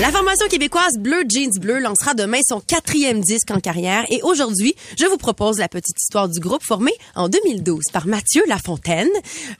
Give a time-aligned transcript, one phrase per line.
[0.00, 4.74] La formation québécoise Bleu Jeans Bleu lancera demain son quatrième disque en carrière et aujourd'hui,
[4.98, 9.08] je vous propose la petite histoire du groupe formé en 2012 par Mathieu Lafontaine.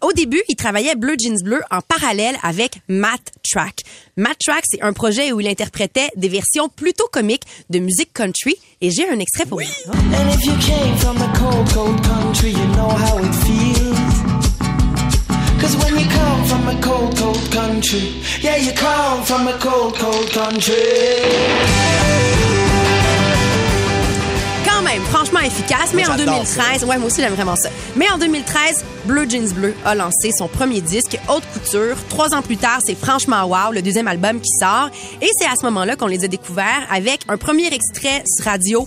[0.00, 3.82] Au début, il travaillait Bleu Jeans Bleu en parallèle avec Matt Track.
[4.16, 8.56] Matt Track, c'est un projet où il interprétait des versions plutôt comiques de musique country
[8.80, 9.66] et j'ai un extrait pour vous.
[15.68, 19.96] Cause when you come from a cold, cold country, yeah, you come from a cold,
[19.96, 21.98] cold country.
[24.64, 27.68] quand même franchement efficace, mais en 2013, ouais, moi aussi j'aime vraiment ça.
[27.96, 31.96] Mais en 2013, Bleu Jeans Bleu a lancé son premier disque, Haute Couture.
[32.08, 34.88] Trois ans plus tard, c'est franchement wow, le deuxième album qui sort.
[35.20, 38.86] Et c'est à ce moment-là qu'on les a découverts avec un premier extrait radio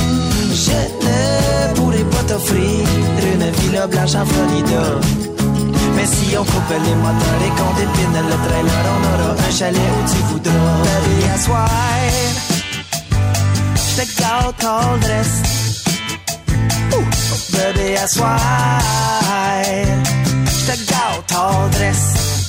[3.91, 4.83] blanche en Florida.
[5.95, 9.89] Mais si on coupe les moteurs et qu'on dépine le trailer, on aura un chalet
[9.97, 10.77] où tu voudras.
[10.85, 11.69] Baby, à soir,
[13.75, 15.31] je te gâte all dress.
[17.51, 18.39] Baby, à soir,
[20.45, 22.40] je te gâte all dress.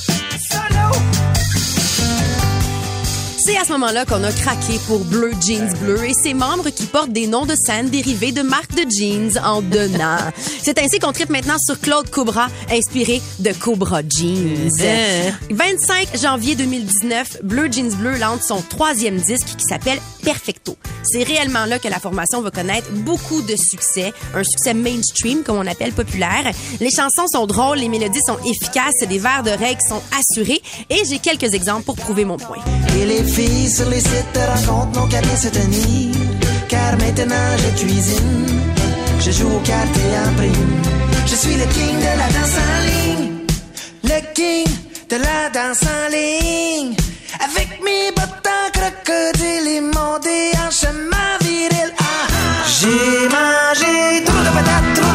[3.45, 6.85] C'est à ce moment-là qu'on a craqué pour Bleu Jeans Bleu et ses membres qui
[6.85, 10.17] portent des noms de scène dérivés de marques de jeans en donnant.
[10.61, 14.71] C'est ainsi qu'on tripe maintenant sur Claude Cobra, inspiré de Cobra Jeans.
[15.49, 20.77] 25 janvier 2019, Bleu Jeans Bleu lance son troisième disque qui s'appelle Perfecto.
[21.03, 25.57] C'est réellement là que la formation va connaître beaucoup de succès, un succès mainstream comme
[25.57, 26.49] on appelle populaire.
[26.79, 31.03] Les chansons sont drôles, les mélodies sont efficaces, des vers de règles sont assurés et
[31.09, 32.63] j'ai quelques exemples pour prouver mon point.
[32.97, 34.39] Et les filles sur les sites
[34.95, 36.15] n'ont qu'à bien se tenir.
[36.67, 38.61] Car maintenant je cuisine,
[39.19, 40.33] je joue aux cartes et en.
[41.25, 43.31] Je suis le king de la danse en ligne.
[44.03, 44.67] Le king
[45.09, 46.95] de la danse en ligne.
[47.47, 51.89] Avec mes bottes en crocodile et mon déhanchement viril.
[51.99, 52.63] Ah, ah.
[52.77, 55.12] J'ai mangé trop de patates,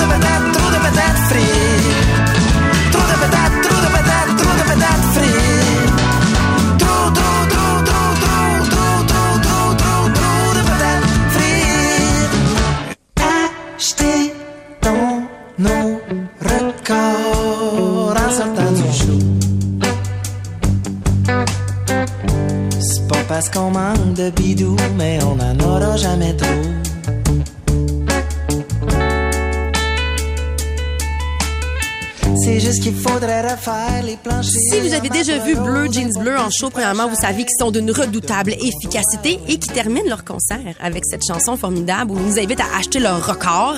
[18.38, 18.46] C'est
[23.08, 26.46] pas parce qu'on manque de bidou, mais on en aura jamais trop.
[32.48, 34.50] C'est juste qu'il faudrait refaire les planchers.
[34.70, 37.70] Si vous avez déjà vu Bleu Jeans Bleu en show, premièrement, vous savez qu'ils sont
[37.70, 42.38] d'une redoutable efficacité et qui terminent leur concert avec cette chanson formidable où ils nous
[42.38, 43.74] invitent à acheter leur record.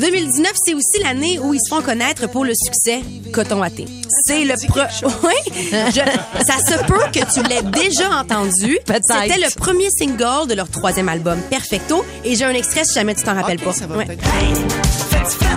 [0.00, 3.00] 2019, c'est aussi l'année où ils se font connaître pour le succès
[3.32, 3.86] Coton Watté.
[4.26, 4.80] C'est le pro...
[5.24, 8.78] Oui, je- ça se peut que tu l'aies déjà entendu.
[8.86, 13.16] C'était le premier single de leur troisième album, Perfecto, et j'ai un extrait si jamais
[13.16, 13.72] tu t'en rappelles pas.
[13.96, 14.06] Ouais.
[14.06, 15.48] Faites-tu fête?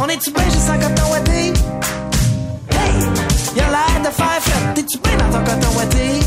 [0.00, 1.52] On est-tu bien juste en coton ouaté?
[2.70, 2.92] Hey!
[3.56, 4.74] Y'a l'air de faire fête.
[4.74, 6.20] T'es-tu bien dans ton coton ouaté?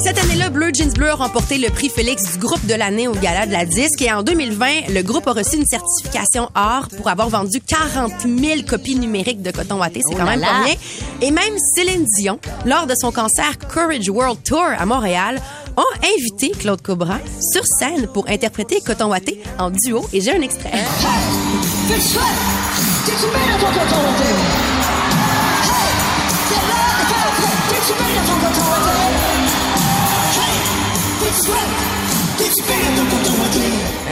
[0.00, 3.12] Cette année-là, Bleu Jeans Bleu a remporté le prix Félix du groupe de l'année au
[3.14, 7.08] Gala de la Disque et en 2020, le groupe a reçu une certification or pour
[7.08, 10.00] avoir vendu 40 000 copies numériques de coton watté.
[10.08, 10.74] C'est quand même pas bien.
[11.20, 15.40] Et même Céline Dion, lors de son concert Courage World Tour à Montréal,
[15.76, 17.18] a invité Claude Cobra
[17.52, 20.72] sur scène pour interpréter Coton Watté en duo et j'ai un extrait.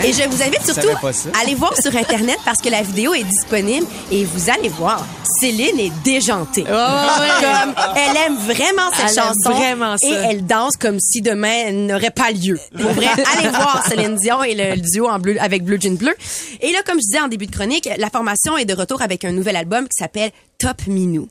[0.05, 0.88] Et je vous invite surtout
[1.34, 5.05] à aller voir sur Internet parce que la vidéo est disponible et vous allez voir,
[5.41, 6.65] Céline est déjantée.
[6.65, 9.50] Comme, elle aime vraiment cette Elle aime chanson.
[9.50, 10.06] vraiment ça.
[10.09, 12.59] Et elle danse comme si demain elle n'aurait pas lieu.
[12.81, 13.06] Pour vrai,
[13.38, 16.15] allez voir Céline Dion et le, le duo en bleu avec Blue Jean Bleu.
[16.61, 19.25] Et là, comme je disais en début de chronique, la formation est de retour avec
[19.25, 21.29] un nouvel album qui s'appelle Top Minou.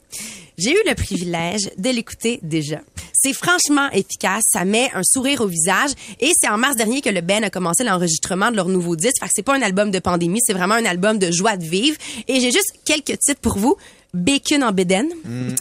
[0.58, 2.80] J'ai eu le privilège de l'écouter déjà.
[3.14, 7.10] C'est franchement efficace, ça met un sourire au visage et c'est en mars dernier que
[7.10, 9.20] le Ben a commencé l'enregistrement de leur nouveau disque.
[9.20, 11.66] Fait que c'est pas un album de pandémie, c'est vraiment un album de joie de
[11.66, 11.98] vivre.
[12.28, 13.76] Et j'ai juste quelques titres pour vous.
[14.16, 15.10] Bacon en bédaine.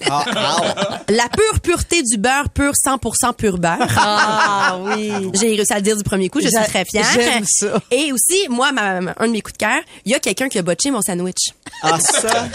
[0.08, 1.00] Ah, ah.
[1.08, 3.86] La pure pureté du beurre, pur 100% pur beurre.
[3.96, 5.10] Ah oui.
[5.34, 7.04] J'ai réussi à le dire du premier coup, je suis très fière.
[7.14, 7.78] j'aime ça.
[7.90, 10.48] Et aussi, moi, ma- ma- un de mes coups de cœur, il y a quelqu'un
[10.48, 11.50] qui a botché mon sandwich.
[11.82, 12.48] Ah, ça.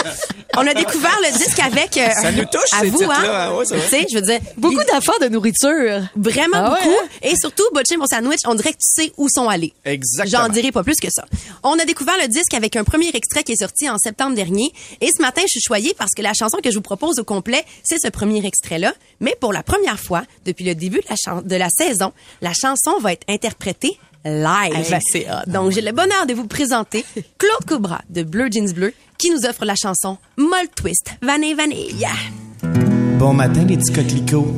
[0.58, 1.98] On a découvert le disque avec...
[1.98, 3.52] euh, Ça nous touche, à ces vous, hein?
[3.54, 3.86] Ouais, c'est vrai.
[3.90, 4.40] Tu sais, je veux dire...
[4.58, 6.02] Beaucoup d'affaires de nourriture.
[6.16, 6.96] Vraiment Ah ouais, beaucoup.
[7.04, 7.08] hein?
[7.22, 9.74] Et surtout, botcher mon sandwich, on dirait que tu sais où sont allés.
[9.86, 10.44] Exactement.
[10.46, 11.26] J'en dirai pas plus que ça.
[11.64, 14.72] On a découvert le disque avec un premier extrait qui est sorti en septembre dernier.
[15.02, 17.24] Et ce matin, je suis choyée parce que la chanson que je vous propose au
[17.24, 18.94] complet, c'est ce premier extrait-là.
[19.20, 22.54] Mais pour la première fois, depuis le début de la, chan- de la saison, la
[22.54, 24.74] chanson va être interprétée live.
[24.76, 25.50] Hey, c'est hot.
[25.50, 27.06] Donc, j'ai le bonheur de vous présenter
[27.38, 32.06] Claude Cobra de Bleu Jeans Bleu qui nous offre la chanson Molle Twist, Vanille Vanille.
[33.20, 34.56] Bon matin, les petits coquelicots.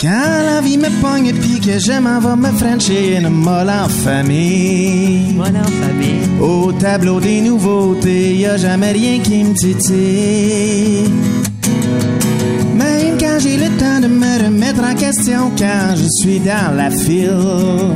[0.00, 3.86] Quand la vie me pogne pis que je m'en vais me frencher une molle en
[3.86, 5.34] famille.
[5.36, 6.40] Voilà, en famille.
[6.40, 11.10] Au tableau des nouveautés, y a jamais rien qui me titille.
[12.74, 16.90] Même quand j'ai le temps de me remettre en question, quand je suis dans la
[16.90, 17.92] file.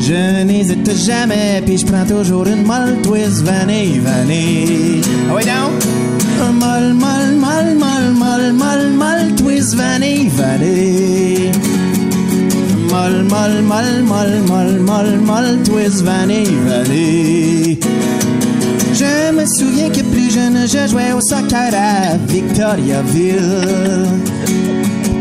[0.00, 5.00] Je n'hésite jamais, puis je prends toujours une molle twist vanille, vanille.
[5.30, 6.01] Ah ouais, donc?
[6.40, 11.52] Un molle, molle, molle, molle, molle, molle, molle, twist vanille, vanille.
[12.90, 17.78] Molle, molle, molle, molle, molle, molle, molle, twist vanille, vanille.
[18.94, 24.06] Je me souviens que plus jeune, je jouais au soccer à Victoriaville.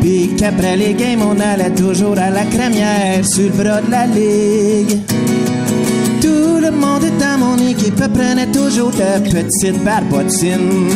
[0.01, 4.05] Puis qu'après les games, on allait toujours à la crémière sur le bras de la
[4.07, 4.99] ligue.
[6.79, 10.89] Monde dans mon équipe prenait toujours de petites barbotines.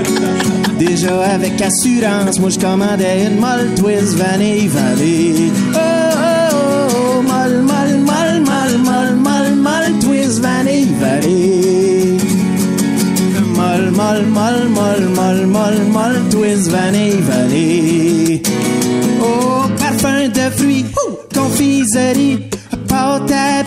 [0.78, 5.52] Déjà avec assurance, moi je commandais une molle twist vanille vanille.
[5.74, 6.18] Oh, oh,
[6.52, 12.18] oh, oh, molle, molle, molle, molle, molle, molle, molle, twist vanille vanille.
[13.54, 18.42] Molle, molle, molle, molle, molle, molle, molle, twist vanille vanille.
[19.22, 20.86] Oh, parfum de fruits,
[21.34, 22.38] confiserie,
[22.88, 23.62] pâte à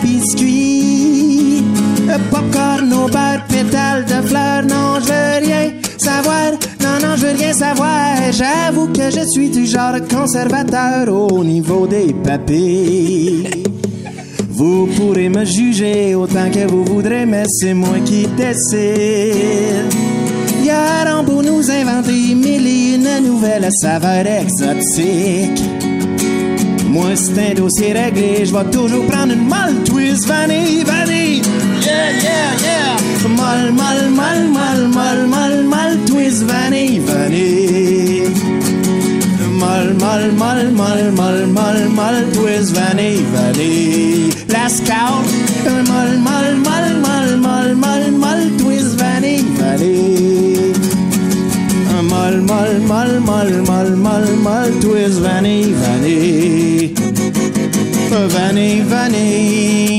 [2.30, 4.64] popcorn au beurre, pétales de fleurs.
[4.64, 6.52] Non, je veux rien savoir.
[6.80, 8.16] Non, non, je veux rien savoir.
[8.32, 13.64] J'avoue que je suis du genre conservateur au niveau des papiers.
[14.50, 19.92] Vous pourrez me juger autant que vous voudrez, mais c'est moi qui décide.
[20.64, 25.62] Y'auront beau nous inventer mille et une nouvelles saveurs exotiques.
[26.88, 31.42] Moi, c'est un dossier réglé, je vais toujours prendre une molle twist vanille, vanille.
[32.04, 33.28] Yeah, yeah, yeah.
[33.28, 38.28] Molle, molle, molle, molle, molle, molle, molle, twist vanille, vanille.
[39.60, 44.34] Molle, molle, molle, molle, molle, molle, molle, twist vanille, vanille.
[44.52, 45.24] La scout.
[45.64, 50.74] Molle, molle, molle, molle, molle, molle, molle, twist vanille, vanille.
[52.12, 56.92] Molle, molle, molle, molle, molle, molle, molle, twist vanille, vanille.
[58.36, 59.93] Vanille, vanille.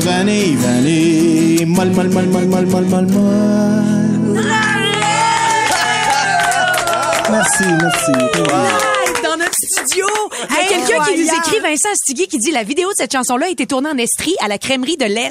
[0.00, 1.64] Vanille, vanille.
[1.66, 4.40] Molle, molle, molle, molle, molle, molle, molle, molle.
[7.30, 8.12] Merci, merci.
[9.22, 10.06] Dans notre studio.
[10.48, 13.12] Il y a quelqu'un qui nous écrit, Vincent Stigui, qui dit la vidéo de cette
[13.12, 15.30] chanson-là a été tournée en Estrie à la crèmerie de l'Est.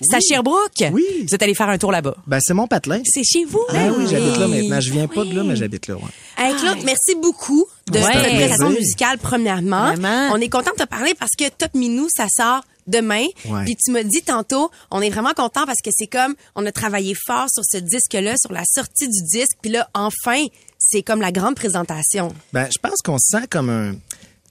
[0.00, 0.90] C'est à Sherbrooke?
[0.92, 1.04] Oui.
[1.26, 2.14] Vous êtes allé faire un tour là-bas.
[2.26, 3.00] Ben, c'est mon patelin.
[3.04, 3.64] C'est chez vous?
[3.70, 4.80] Ah oui, j'habite là maintenant.
[4.80, 6.02] Je viens pas de là, mais j'habite là, ouais.
[6.38, 8.04] Hey, Claude, merci beaucoup de Ouais.
[8.12, 8.68] cette Plaisir.
[8.70, 9.86] musicale, premièrement.
[9.88, 10.28] Vraiment.
[10.32, 13.26] On est content de te parler parce que Top Minou, ça sort demain.
[13.48, 13.64] Ouais.
[13.64, 16.72] Puis tu m'as dit tantôt, on est vraiment content parce que c'est comme, on a
[16.72, 19.56] travaillé fort sur ce disque-là, sur la sortie du disque.
[19.62, 20.46] Puis là, enfin,
[20.78, 22.34] c'est comme la grande présentation.
[22.52, 23.94] Ben, je pense qu'on se sent comme un.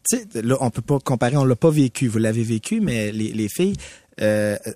[0.09, 2.07] Tu sais, là, on peut pas comparer, on l'a pas vécu.
[2.07, 3.75] Vous l'avez vécu, mais les, les filles.
[4.21, 4.73] Euh, euh,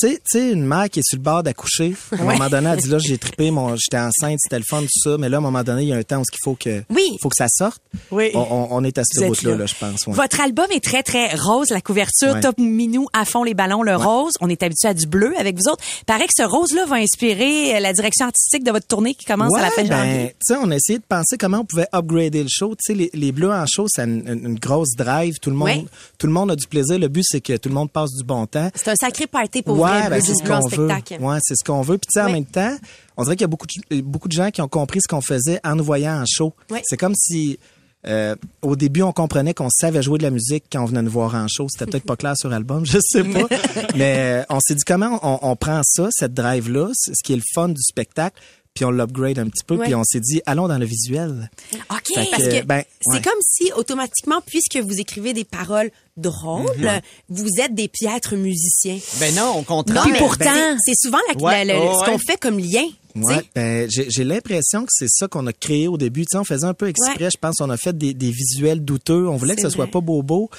[0.00, 2.80] tu sais, une mère qui est sur le bord d'accoucher, à un moment donné, elle
[2.80, 5.40] dit là, j'ai trippé, mon, j'étais enceinte, c'était le fun, tout ça, mais là, à
[5.40, 7.16] un moment donné, il y a un temps où il faut que, Oui.
[7.22, 7.80] faut que ça sorte.
[8.10, 8.30] Oui.
[8.34, 9.56] On, est à ce Vous bout-là, là.
[9.58, 10.06] là, je pense.
[10.06, 10.12] ouais.
[10.14, 12.40] Votre album est très, très rose, la couverture, Ouais.
[12.40, 14.34] top minou, à fond les ballons, le rose.
[14.40, 15.82] On est habitué à du bleu avec vous autres.
[16.06, 19.54] Paraît que ce rose-là va inspirer euh, la direction artistique de votre tournée qui commence
[19.56, 19.94] à la fin janvier.
[20.14, 22.74] ben, tu sais, on a essayé de penser comment on pouvait upgrader le show.
[22.74, 25.34] Tu sais, les, les bleus en show, c'est une, grosse drive.
[25.40, 25.86] Tout le monde,
[26.18, 26.98] tout le monde a du plaisir.
[26.98, 28.70] Le but, c'est que tout le monde passe du bon temps.
[28.74, 30.88] C'est un sacré party pour ouais, ben, c'est ce qu'on veut.
[31.20, 31.98] Ouais, c'est ce qu'on veut.
[31.98, 32.76] Puis tu sais, en même temps,
[33.16, 35.20] on dirait qu'il y a beaucoup de, beaucoup de gens qui ont compris ce qu'on
[35.20, 36.54] faisait en nous voyant en show.
[36.84, 37.58] C'est comme si
[38.06, 41.10] euh, au début, on comprenait qu'on savait jouer de la musique quand on venait nous
[41.10, 41.66] voir en show.
[41.68, 43.48] C'était peut-être pas clair sur album, je sais pas.
[43.96, 47.36] Mais euh, on s'est dit comment on, on prend ça, cette drive-là, ce qui est
[47.36, 48.40] le fun du spectacle,
[48.74, 49.86] puis on l'upgrade un petit peu, Ouais.
[49.86, 51.50] puis on s'est dit, allons dans le visuel.
[51.90, 53.22] OK, que, parce que ben, c'est ouais.
[53.22, 57.00] comme si automatiquement, puisque vous écrivez des paroles drôles, Mhm.
[57.28, 58.98] vous êtes des piètres musiciens.
[59.20, 60.02] Ben non, au contraire.
[60.02, 62.18] Puis mais pourtant- c'est- c'est souvent la- Ouais, la- la- ouais, ce qu'on ouais.
[62.26, 62.84] fait comme lien.
[63.14, 66.22] Ouais, ben, j'ai l'impression que c'est ça qu'on a créé au début.
[66.26, 67.24] Tu sais, on faisait un peu exprès.
[67.24, 67.30] Ouais.
[67.30, 69.26] Je pense on a fait des, des visuels douteux.
[69.26, 70.50] On voulait que ce soit pas beau-beau.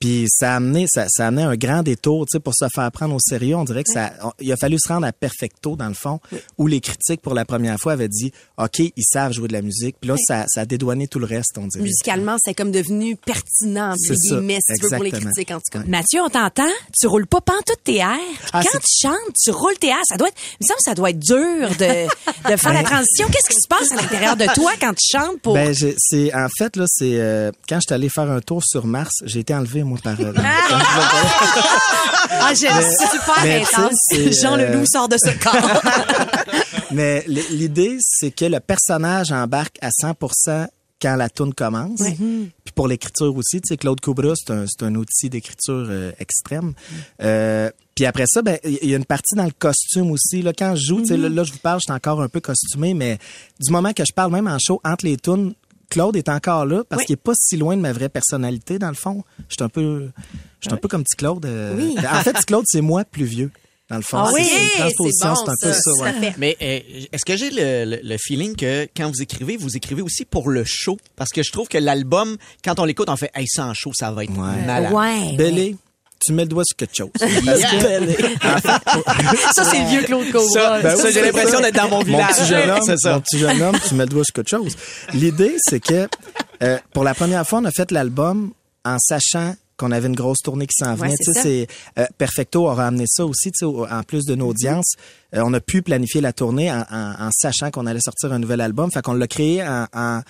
[0.00, 2.64] Puis ça a amené, ça, ça a amené un grand détour, tu sais, pour se
[2.74, 3.54] faire prendre au sérieux.
[3.56, 6.20] On dirait que ça, on- il a fallu se rendre à Perfecto, dans le fond,
[6.56, 9.60] où les critiques, pour la première fois, avaient dit, OK, ils savent jouer de la
[9.62, 9.96] musique.
[10.00, 11.84] Puis là, ça, ça a dédouané tout le reste, on dirait.
[11.84, 15.50] Musicalement, c'est comme devenu pertinent, entre C'est ça, guillemets, si tu veux, pour les critiques,
[15.50, 15.82] en tout cas.
[15.86, 18.16] Mathieu, on t'entend, tu roules pas pantoute tes airs.
[18.54, 19.96] Ah, quand tu chantes, tu roules tes airs.
[20.08, 22.82] Ça doit être, il me semble que ça doit être dur de, de faire la
[22.84, 23.26] transition.
[23.28, 25.52] Qu'est-ce qui se passe à l'intérieur de toi quand tu chantes pour...
[25.54, 28.62] Ben, j'ai- c'est en fait là, c'est euh, quand je suis allé faire un tour
[28.64, 30.16] sur Mars, j'ai été enlevé moi par.
[32.30, 34.40] ah, j'aime mais- super mais intense.
[34.40, 35.82] Jean euh, Leloup sort de ce corps.
[36.92, 40.68] Mais l'idée, c'est que le personnage embarque à 100%
[41.00, 42.00] quand la tune commence.
[42.00, 46.74] Puis pour l'écriture aussi, tu sais, Claude Cobra, c'est un, outil d'écriture euh, extrême.
[47.22, 50.42] Euh, puis après ça, ben il y a une partie dans le costume aussi.
[50.42, 52.28] Là, quand je joue, tu sais, là, là, je vous parle, je suis encore un
[52.28, 53.18] peu costumé, mais
[53.58, 55.54] du moment que je parle même en show, entre les tunes,
[55.90, 57.06] Claude est encore là parce Oui.
[57.06, 59.22] qu'il est pas si loin de ma vraie personnalité, dans le fond.
[59.48, 60.10] Je suis un peu,
[60.60, 61.44] je suis un peu comme petit Claude.
[61.44, 61.94] euh, Oui.
[62.10, 63.50] En fait, petit Claude, c'est moi plus vieux,
[63.90, 64.18] dans le fond.
[64.18, 66.34] Ah oui, c'est une c'est transposition, bon, c'est un peu ça, ouais.
[66.38, 66.80] Mais euh,
[67.12, 70.48] est-ce que j'ai le, le- le feeling que quand vous écrivez, vous écrivez aussi pour
[70.48, 70.96] le show?
[71.16, 73.90] Parce que je trouve que l'album, quand on l'écoute, on fait Hey, ça en show,
[73.92, 74.64] ça va être Ouais.
[74.64, 74.92] malade.
[74.92, 75.36] ouais.
[75.36, 75.76] Bellé,
[76.24, 77.10] tu mets le doigt sur quelque chose.
[79.54, 80.48] Ça, c'est le vieux Claude Cobra.
[80.52, 82.36] Ça, Ben ça, j'ai l'impression d'être dans mon mon village.
[82.36, 83.14] petit jeune homme, c'est ça.
[83.14, 84.76] mon petit jeune homme, tu mets le doigt sur quelque chose.
[85.12, 86.08] L'idée, c'est que
[86.62, 88.52] euh, pour la première fois, on a fait l'album
[88.84, 91.10] en sachant qu'on avait une grosse tournée qui s'en venait.
[91.10, 91.66] Ouais, Tu c'est
[91.98, 94.92] euh, Perfecto aura amené ça aussi, en plus de nos audiences.
[95.34, 98.38] Euh, on a pu planifier la tournée en, en- en sachant qu'on allait sortir un
[98.38, 98.90] nouvel album.
[98.92, 100.20] Fait qu'on l'a créé en, en,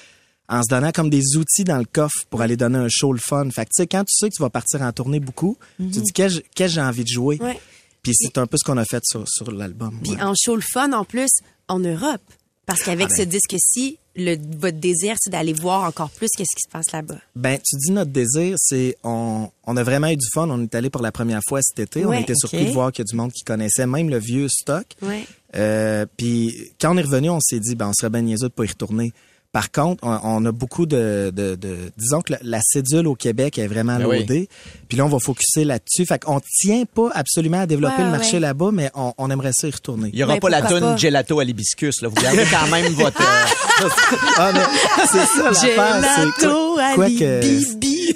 [0.51, 3.21] en se donnant comme des outils dans le coffre pour aller donner un show le
[3.21, 3.49] fun.
[3.51, 5.85] Fait que tu sais, quand tu sais que tu vas partir en tournée beaucoup, tu
[5.87, 7.39] dis qu'est-ce que j'ai envie de jouer?
[7.41, 7.59] Ouais.
[8.03, 9.99] Puis c'est un peu ce qu'on a fait sur, sur l'album.
[10.03, 10.23] Puis ouais.
[10.23, 11.31] en show le fun, en plus,
[11.69, 12.23] en Europe.
[12.67, 13.25] Parce qu'avec Ah ben.
[13.25, 17.19] ce disque-ci, le, votre désir, c'est d'aller voir encore plus qu'est-ce qui se passe là-bas.
[17.37, 20.49] Ben, tu dis notre désir, c'est on, on a vraiment eu du fun.
[20.51, 22.05] On est allé pour la première fois cet été.
[22.05, 22.33] on Ouais, ok.
[22.37, 24.87] surpris de voir qu'il y a du monde qui connaissait même le vieux stock.
[25.03, 25.25] Ouais.
[25.57, 28.53] Euh, puis quand on est revenu, on s'est dit, ben, on serait bien niaiseux de
[28.55, 29.13] pas y retourner.
[29.53, 33.17] Par contre, on, on a beaucoup de, de, de- disons que la, la cédule au
[33.17, 34.19] Québec est vraiment Ben oui.
[34.21, 34.49] loadée.
[34.89, 36.07] Puis là, on va focuser là-dessus.
[36.07, 38.41] Fait qu'on tient pas absolument à développer Ouais, le marché ouais.
[38.41, 40.11] là-bas, mais on, on aimerait ça y retourner.
[40.13, 40.97] Il n'y aura Ben, pas la pas?
[40.97, 42.01] gelato à l'hibiscus.
[42.01, 42.09] Là.
[42.09, 43.21] Vous gardez quand même votre...
[43.21, 43.89] euh,
[44.39, 46.01] ah, mais c'est ça l'affaire.
[46.01, 47.41] Gelato quoi- à quoi que-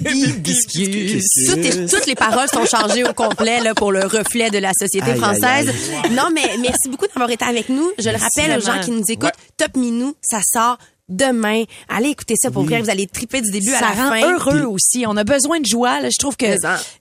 [0.09, 1.25] l'hibiscus.
[1.47, 4.71] Toutes les, toutes les paroles sont changées au complet là, pour le reflet de la
[4.79, 5.69] société Aïe, française.
[5.69, 7.91] aïe, Non, mais merci beaucoup d'avoir été avec nous.
[7.99, 10.77] Je le rappelle aux gens qui nous écoutent, Top Minou, ça sort
[11.09, 11.63] demain.
[11.89, 12.81] Allez écouter ça pour vrai.
[12.81, 14.33] Vous allez triper du début Ça à la rend fin.
[14.33, 15.05] heureux aussi.
[15.07, 16.01] On a besoin de joie.
[16.01, 16.09] Là.
[16.09, 16.45] Je trouve que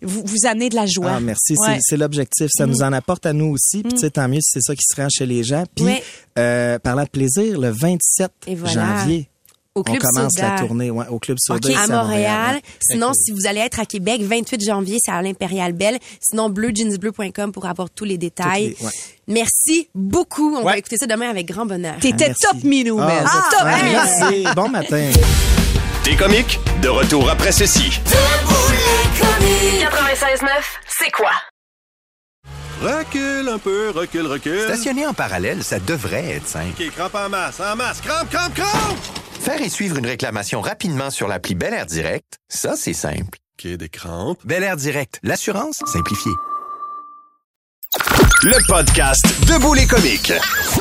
[0.02, 1.12] vous, vous amenez de la joie.
[1.16, 1.54] Ah, merci.
[1.56, 1.78] C'est- Ouais.
[1.80, 2.48] C'est l'objectif.
[2.54, 3.82] Ça nous en apporte à nous aussi.
[3.82, 5.64] Puis, tu sais, tant mieux si c'est ça qui se rend chez les gens.
[5.74, 6.02] Puis, Ouais.
[6.38, 8.74] euh, parlant de plaisir, le 27 Et voilà.
[8.98, 9.28] janvier,
[9.76, 10.50] Au on Club commence Soda.
[10.52, 11.68] la tournée ouais, au Club Soda.
[11.68, 12.54] à ici Montréal.
[12.54, 12.62] ouais.
[12.80, 15.98] Sinon, si vous allez être à Québec, 28 janvier, c'est à l'Impérial Belle.
[16.20, 18.70] Sinon, bleujeansbleu.com pour avoir tous les détails.
[18.74, 18.92] Toutes les- ouais.
[19.26, 20.54] Merci beaucoup.
[20.56, 21.96] On va écouter ça demain avec grand bonheur.
[22.00, 22.42] T'étais Merci.
[22.52, 23.24] top minou, Ah, man.
[23.24, 23.92] vous êtes- top ouais, minou.
[24.30, 24.44] merci.
[24.54, 25.10] Bon matin.
[26.04, 26.60] T'es comique?
[26.80, 27.90] De retour après ceci.
[28.04, 29.80] Debout les comiques.
[29.80, 31.30] 96.9, c'est quoi?
[32.80, 34.60] Recule un peu, recule, recule.
[34.68, 36.80] Stationner en parallèle, ça devrait être simple.
[36.80, 38.00] OK, crampe en masse, en masse.
[38.02, 38.98] Crampe, crampe, crampe!
[39.44, 43.38] Faire et suivre une réclamation rapidement sur l'appli Bel Air Direct, ça, c'est simple.
[43.58, 44.38] OK, des crampes.
[44.44, 46.32] Bel Air Direct, l'assurance simplifiée.
[48.42, 50.32] Le podcast Debout les comiques.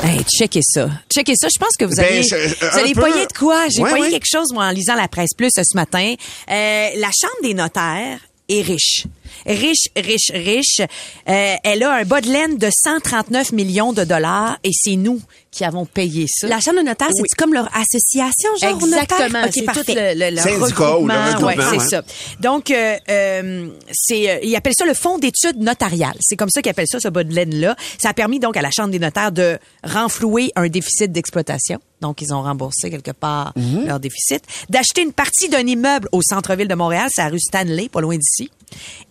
[0.02, 0.88] Hey, checkez ça.
[1.14, 1.48] Checkez ça.
[1.52, 3.00] Je pense que vous Ben, allez, je- euh, vous allez peu.
[3.00, 3.68] poigner de quoi?
[3.68, 4.10] J'ai Ouais, poigné ouais.
[4.10, 6.14] quelque chose, moi, en lisant la presse plus ce matin.
[6.50, 8.18] Euh, la Chambre des notaires
[8.48, 9.06] est riche.
[9.46, 10.80] Riche, riche, riche.
[11.28, 15.20] Euh, elle a un bas de laine de 139 millions de dollars et c'est nous
[15.50, 16.48] qui avons payé ça.
[16.48, 17.22] La chambre de notaire, Oui.
[17.28, 19.20] c'est comme leur association, genre Exactement.
[19.28, 19.44] notaire?
[19.46, 19.82] Ok, c'est parfait.
[19.84, 21.46] tout le, le- le Syndicat ou le regroupement.
[21.46, 21.88] Ouais, c'est ouais.
[21.88, 22.02] ça.
[22.40, 26.16] Donc, euh, euh, c'est, euh, ils appellent ça le fonds d'études notariales.
[26.20, 27.76] C'est comme ça qu'ils appellent ça, ce bas de laine-là.
[27.98, 31.78] Ça a permis donc à la Chambre des notaires de renflouer un déficit d'exploitation.
[32.00, 33.86] Donc, ils ont remboursé quelque part Mhm.
[33.86, 34.42] leur déficit.
[34.68, 38.16] D'acheter une partie d'un immeuble au centre-ville de Montréal, c'est à rue Stanley, pas loin
[38.16, 38.50] d'ici.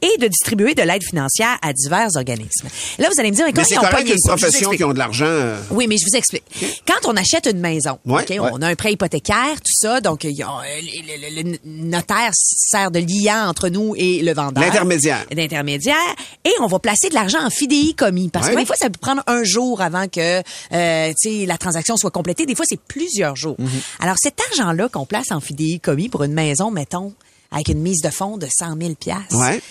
[0.02, 2.68] Et de distribuer de l'aide financière à divers organismes.
[3.00, 4.94] Là, vous allez me dire, mais Mais c'est ils ont correct vous profession qui ont
[4.94, 5.26] de l'argent.
[5.26, 6.44] euh, Oui, mais je vous explique.
[6.88, 8.40] Quand on achète une maison, Ouais, OK, ouais.
[8.54, 11.58] on a un prêt hypothécaire, tout ça, donc il y a, euh, le, le- le
[11.66, 14.64] notaire sert de liant entre nous et le vendeur.
[14.64, 15.26] L'intermédiaire.
[15.34, 15.96] D'intermédiaire.
[16.46, 18.30] Et on va placer de l'argent en fidéicommis.
[18.30, 20.42] Parce que des fois, ça peut prendre un jour avant que
[20.74, 21.14] euh,
[21.46, 22.46] la transaction soit complétée.
[22.46, 23.56] Des fois, c'est plusieurs jours.
[23.60, 23.70] Mhm.
[24.00, 27.14] Alors, cet argent-là qu'on place en fidéicommis pour une maison, mettons,
[27.54, 28.94] avec une mise de fonds de 100 000
[29.32, 29.62] Ouais.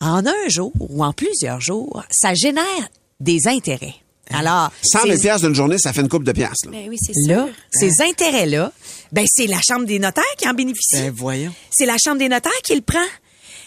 [0.00, 2.64] en un jour ou en plusieurs jours, ça génère
[3.20, 3.94] des intérêts.
[4.30, 6.66] Alors, 100 000 ces- piastres d'une journée, ça fait une coupe de piastres.
[6.66, 6.72] là.
[6.72, 6.96] Ben oui,
[7.28, 8.72] Là, ces intérêts-là,
[9.12, 10.96] ben c'est la Chambre des notaires qui en bénéficie.
[10.96, 11.54] Ben, voyons.
[11.70, 12.98] C'est la Chambre des notaires qui le prend.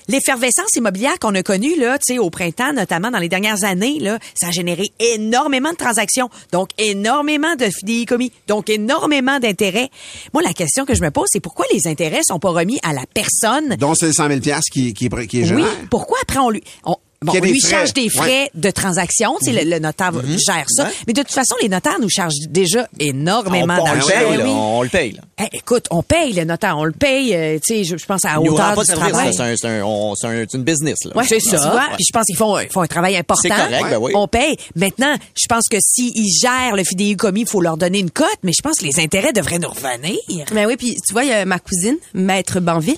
[0.10, 4.00] L'effervescence immobilière qu'on a connue là, tu sais, au printemps, notamment dans les dernières années,
[4.00, 9.90] là, ça a généré énormément de transactions, donc énormément de fidéicommis, donc énormément d'intérêts.
[10.34, 12.92] Moi, la question que je me pose, c'est pourquoi les intérêts sont pas remis à
[12.94, 13.76] la personne?
[13.76, 16.96] Donc, c'est les 100 000 piastres qui, qui, est- oui, pourquoi après on lui on,
[17.22, 17.70] Bon, Qu'il y on a des lui frais.
[17.72, 18.52] charge des frais Ouais.
[18.56, 20.90] de transaction, tu sais, le, le notaire va- gère ça.
[21.06, 24.08] Mais de toute façon, les notaires nous chargent déjà énormément on, on le d'argent.
[24.08, 24.50] paye, là, Oui.
[24.54, 25.12] on le paye.
[25.12, 25.22] Là.
[25.42, 28.24] Eh, écoute, on paye le notaire, on le paye, euh, tu sais, je, je pense
[28.24, 29.34] à hauteur du service, travail.
[29.34, 30.98] c'est un, c'est un, un- c'est une business.
[31.04, 31.18] Là.
[31.18, 31.58] Ouais, c'est ça.
[31.58, 31.88] Tu vois?
[31.98, 33.42] Puis je pense qu'ils font, ils font un travail important.
[33.42, 34.14] C'est correct, ben oui.
[34.16, 34.56] On paye.
[34.78, 38.54] Maintenant, je pense que s'ils gèrent le fidéicommis, il faut leur donner une cote, mais
[38.54, 40.18] je pense que les intérêts devraient nous revenir.
[40.54, 42.98] Ben oui, puis tu vois, il y a ma cousine, Maître Banville,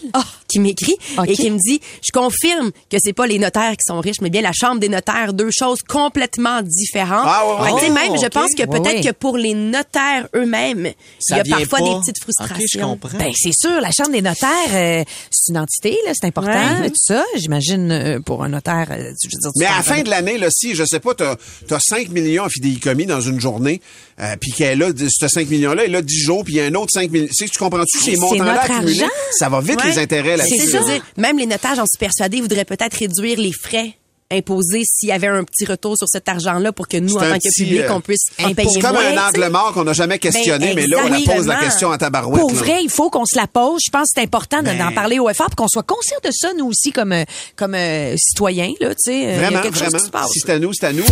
[0.51, 4.00] qui m'écrit et qui me dit, je confirme que c'est pas les notaires qui sont
[4.00, 7.25] riches, mais bien la Chambre des notaires, deux choses complètement différentes.
[7.25, 7.79] Ah, ouais, ouais.
[7.81, 9.01] Tu Oh, même, je pense que peut-être ouais.
[9.01, 10.91] que pour les notaires eux-mêmes,
[11.29, 11.86] il y a parfois pas.
[11.86, 12.98] des petites frustrations.
[13.00, 13.17] comprends.
[13.17, 16.89] Ben c'est sûr, la chambre des notaires, euh, c'est une entité, là, c'est important, Ouais.
[16.89, 17.24] tout ça.
[17.38, 20.10] J'imagine euh, pour un notaire, euh, je veux dire, tu Mais à la fin de
[20.10, 21.36] l'année, là, si, je sais pas, t'as
[21.72, 23.81] as 5 millions en fidéicommis dans une journée,
[24.20, 26.65] euh, puis qu'elle a, ce 5 millions-là, elle a 10 jours, puis il y a
[26.65, 27.27] un autre 5 millions.
[27.27, 29.01] Tu sais, tu comprends-tu ces c'est montants-là notre accumulés?
[29.03, 29.13] argent.
[29.39, 29.89] Ça va vite, Ouais.
[29.91, 30.80] les intérêts C'est ça,
[31.18, 33.96] même les notaires, j'en suis persuadée, voudraient peut-être réduire les frais
[34.34, 37.34] imposés s'il y avait un petit retour sur cet argent-là pour que nous, en tant
[37.34, 39.74] que petit, public, euh, on puisse en c'est payer C'est comme moins, un angle mort
[39.74, 42.40] qu'on n'a jamais questionné, Ben, mais là, on la pose la question à tabarouette.
[42.40, 42.58] Pour là.
[42.60, 43.82] vrai, il faut qu'on se la pose.
[43.86, 44.77] Je pense que c'est important de- Ben.
[44.77, 47.25] d'en parler au FR pour qu'on soit conscient de ça, nous aussi, comme, euh,
[47.58, 48.72] comme euh, citoyens.
[48.80, 49.98] Là, tu sais, Euh, il y a Vraiment, chose vraiment.
[50.00, 50.32] qui se passe.
[50.32, 51.04] Si c'est à nous, c'est à nous.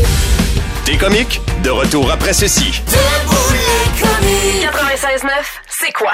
[0.86, 2.72] Des comiques, de retour après ceci.
[4.62, 6.14] 96.9, c'est quoi?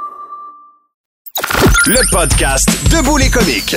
[1.87, 3.75] Le podcast Debout les comiques.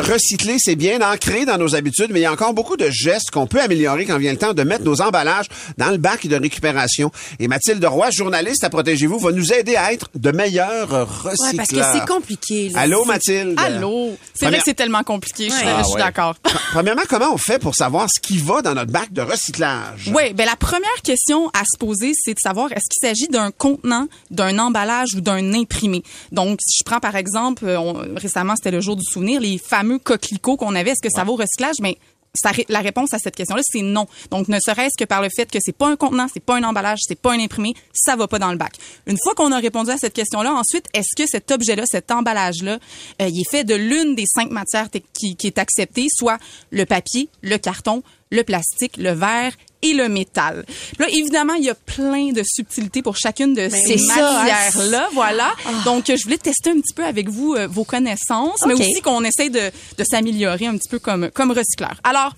[0.00, 3.30] Recycler, c'est bien ancré dans nos habitudes, mais il y a encore beaucoup de gestes
[3.30, 6.36] qu'on peut améliorer quand vient le temps de mettre nos emballages dans le bac de
[6.36, 7.10] récupération.
[7.40, 10.88] Et Mathilde Roy, journaliste à Protégez-vous, va nous aider à être de meilleurs
[11.22, 11.50] recycleurs.
[11.50, 12.68] Ouais, parce que c'est compliqué.
[12.70, 12.80] là.
[12.80, 13.54] Allô, C'est- Mathilde?
[13.58, 14.16] Allô?
[14.34, 15.72] C'est vrai que c'est tellement compliqué, je suis, Ouais.
[15.78, 16.02] je suis Ah ouais.
[16.02, 16.34] d'accord.
[16.72, 20.10] Premièrement, comment on fait pour savoir ce qui va dans notre bac de recyclage?
[20.14, 23.50] Oui, ben la première question à se poser, c'est de savoir est-ce qu'il s'agit d'un
[23.50, 26.02] contenant, d'un emballage ou d'un imprimé?
[26.32, 29.58] Donc, si je prends par exemple, euh, on- récemment c'était le jour du souvenir, les
[29.58, 31.76] fameux coquelicots qu'on avait, est-ce que ça va au recyclage?
[31.80, 31.98] Mais
[32.36, 34.06] ça ré- la réponse à cette question-là, c'est non.
[34.32, 36.64] Donc, ne serait-ce que par le fait que c'est pas un contenant, c'est pas un
[36.64, 38.72] emballage, c'est pas un imprimé, ça va pas dans le bac.
[39.06, 42.78] Une fois qu'on a répondu à cette question-là, ensuite, est-ce que cet objet-là, cet emballage-là,
[43.22, 46.38] euh, il est fait de l'une des cinq matières qui, qui est acceptée, soit
[46.72, 48.02] le papier, le carton,
[48.34, 50.64] le plastique, le verre et le métal.
[50.98, 54.44] Là, évidemment, il y a plein de subtilités pour chacune de ces ça, hein.
[54.44, 55.52] matières-là, voilà.
[55.84, 59.00] Donc, euh, je voulais tester un petit peu avec vous euh, vos connaissances, mais aussi
[59.02, 62.00] qu'on essaie de, de s'améliorer un petit peu comme, comme recycleur.
[62.02, 62.34] Alors,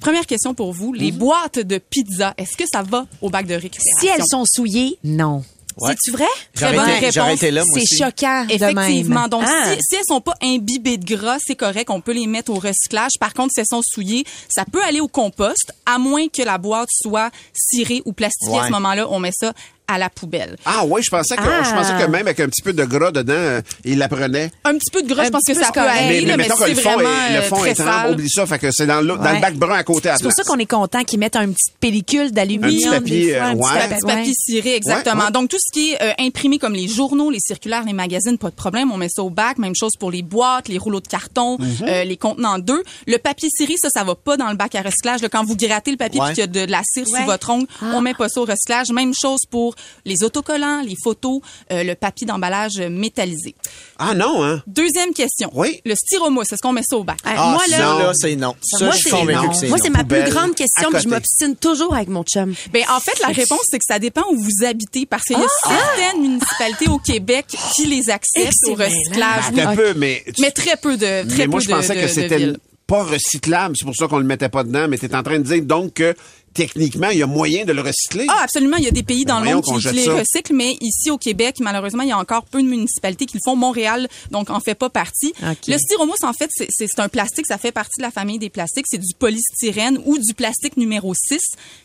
[0.00, 0.92] première question pour vous.
[0.92, 3.98] Les boîtes de pizza, est-ce que ça va au bac de récupération?
[4.00, 5.44] Si elles sont souillées, non.
[5.80, 5.92] Ouais.
[5.92, 6.24] C'est-tu vrai?
[6.54, 7.36] Très J'aurais bonne été, réponse.
[7.36, 9.20] été là, moi C'est choquant de Effectivement.
[9.20, 9.28] même.
[9.30, 9.72] Donc, Ah.
[9.74, 11.88] si, si elles sont pas imbibées de gras, c'est correct.
[11.90, 13.12] On peut les mettre au recyclage.
[13.18, 16.58] Par contre, si elles sont souillées, ça peut aller au compost, à moins que la
[16.58, 18.58] boîte soit cirée ou plastifiée.
[18.58, 19.52] À ce moment-là, on met ça
[19.92, 20.56] à la poubelle.
[20.64, 21.62] Ah oui, je pensais que, Ah.
[21.64, 24.50] je pensais que même avec un petit peu de gras dedans, euh, il la prenait.
[24.64, 26.26] Un petit peu de gras, Un je pense petit que ça peut aller, mais, là,
[26.26, 28.58] mais mais mettons que c'est le fond, est, le euh, fond est oublie ça, fait
[28.58, 29.40] que c'est dans, le- dans le Ouais.
[29.40, 31.74] bac brun à côté à C'est pour ça qu'on est content qu'ils mettent une petite
[31.80, 32.94] pellicule Un petit d'aluminium.
[32.94, 33.78] papier, fois, un euh, petit ouais.
[33.78, 35.16] papier- Petit papier ciré, exactement.
[35.20, 35.32] Ouais, ouais.
[35.32, 38.50] Donc, tout ce qui est euh, imprimé comme les journaux, les circulaires, les magazines, pas
[38.50, 38.90] de problème.
[38.92, 39.58] On met ça au bac.
[39.58, 41.68] Même chose pour les boîtes, les rouleaux de carton, Mhm.
[41.88, 42.82] euh, les contenants d'œufs.
[43.06, 45.22] Le papier ciré, ça, ça va pas dans le bac à recyclage.
[45.22, 47.50] Là, quand vous grattez le papier puis qu'il y a de la cire sous votre
[47.50, 48.90] ongle, on met pas ça au recyclage.
[48.92, 49.74] Même chose pour
[50.04, 51.40] les autocollants, les photos,
[51.72, 53.54] euh, le papier d'emballage métallisé.
[53.98, 54.62] Ah non, hein?
[54.66, 55.50] Deuxième question.
[55.54, 55.80] Oui.
[55.84, 57.18] Le styromousse, est-ce qu'on met ça au bac?
[57.24, 58.54] Ah, Ah, moi, là, là, c'est non.
[58.62, 59.48] Ça, moi, je suis c'est convaincu non.
[59.48, 59.84] que c'est Moi, non.
[59.84, 62.54] c'est ma plus grande question, puis je m'obstine toujours avec mon chum.
[62.72, 65.42] Ben, en fait, la réponse, c'est que ça dépend où vous habitez, parce qu'il y
[65.42, 69.52] a certaines municipalités au Québec qui les acceptent au recyclage.
[69.52, 69.76] Ben, oui.
[69.76, 70.24] peu, mais...
[70.38, 72.52] Mais très peu de, très mais moi, peu je pensais de, que c'était
[72.86, 73.76] pas recyclable.
[73.78, 74.86] C'est pour ça qu'on le mettait pas dedans.
[74.88, 76.14] Mais tu es en train de dire donc que
[76.54, 78.26] techniquement, il y a moyen de le recycler.
[78.28, 78.76] Ah, absolument.
[78.76, 80.14] Il y a des pays dans le monde qui, les ça.
[80.14, 83.40] recyclent, mais ici au Québec, malheureusement, il y a encore peu de municipalités qui le
[83.44, 83.56] font.
[83.56, 85.32] Montréal, donc, en fait pas partie.
[85.68, 87.46] Le styromousse, en fait, c'est- un plastique.
[87.46, 88.86] Ça fait partie de la famille des plastiques.
[88.88, 91.40] C'est du polystyrène ou du plastique numéro 6.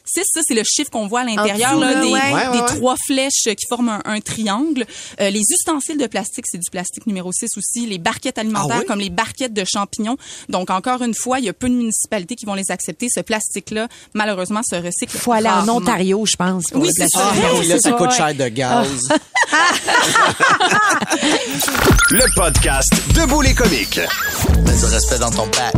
[0.05, 2.13] 6, ça, c'est le chiffre qu'on voit à l'intérieur, là, là, des, ouais.
[2.13, 2.65] Ouais, ouais, des ouais.
[2.75, 4.85] trois flèches qui forment un, un triangle.
[5.21, 7.85] Euh, les ustensiles de plastique, c'est du plastique numéro 6 aussi.
[7.85, 8.85] Les barquettes alimentaires, Ah oui?
[8.87, 10.17] comme les barquettes de champignons.
[10.49, 13.07] Donc, encore une fois, il y a peu de municipalités qui vont les accepter.
[13.13, 15.17] Ce plastique-là, malheureusement, se recycle.
[15.17, 15.67] faut aller en.
[15.67, 16.65] Ontario, je pense.
[16.67, 17.31] pour Oui, le c'est ça.
[17.31, 18.87] Ah, là, c'est ça coûte cher de gaz.
[22.11, 23.99] Le podcast Debout les comiques.
[24.65, 25.73] Mets du respect dans ton bac.